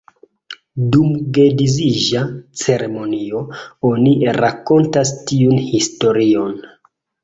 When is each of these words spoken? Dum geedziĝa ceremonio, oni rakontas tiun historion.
Dum 0.95 1.11
geedziĝa 1.39 2.25
ceremonio, 2.63 3.45
oni 3.93 4.19
rakontas 4.43 5.17
tiun 5.31 5.65
historion. 5.73 6.63